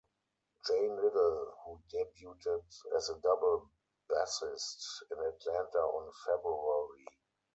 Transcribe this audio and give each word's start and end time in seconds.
Jane 0.65 0.95
Little, 0.95 1.53
who 1.63 1.79
debuted 1.93 2.63
as 2.97 3.09
a 3.11 3.19
double 3.19 3.69
bassist 4.09 5.03
in 5.11 5.17
Atlanta 5.19 5.77
on 5.79 6.11
February. 6.25 7.05